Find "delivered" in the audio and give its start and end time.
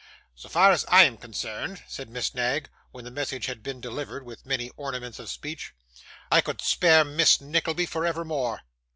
3.79-4.25